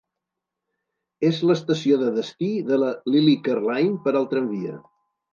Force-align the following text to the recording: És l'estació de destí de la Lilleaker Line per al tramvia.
És 1.27 1.41
l'estació 1.49 1.99
de 2.03 2.07
destí 2.15 2.49
de 2.69 2.79
la 2.83 2.89
Lilleaker 3.17 3.57
Line 3.67 3.99
per 4.07 4.15
al 4.21 4.27
tramvia. 4.33 4.79